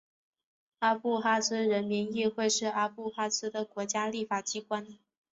[0.79, 4.97] 阿布哈兹人民议会是阿布哈兹的国家立法机关。